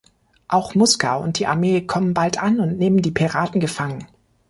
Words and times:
Auch 0.47 0.73
Musca 0.73 1.17
und 1.17 1.37
die 1.37 1.45
Armee 1.45 1.81
kommen 1.81 2.15
bald 2.15 2.41
an 2.41 2.59
und 2.59 2.79
nehmen 2.79 3.03
die 3.03 3.11
Piraten 3.11 3.59
gefangen. 3.59 4.07